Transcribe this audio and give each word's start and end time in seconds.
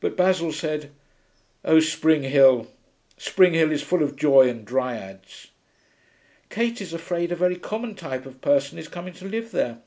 But 0.00 0.16
Basil 0.16 0.50
said, 0.50 0.90
'Oh, 1.64 1.78
Spring 1.78 2.24
Hill. 2.24 2.66
Spring 3.18 3.54
Hill 3.54 3.70
is 3.70 3.84
full 3.84 4.02
of 4.02 4.16
joy 4.16 4.48
and 4.48 4.64
dryads.' 4.64 5.52
'Kate 6.50 6.80
is 6.80 6.92
afraid 6.92 7.30
a 7.30 7.36
very 7.36 7.54
common 7.54 7.94
type 7.94 8.26
of 8.26 8.40
person 8.40 8.80
is 8.80 8.88
coming 8.88 9.12
to 9.14 9.26
live 9.28 9.52
there. 9.52 9.78